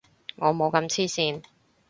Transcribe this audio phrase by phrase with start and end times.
[0.37, 1.43] 我冇咁黐線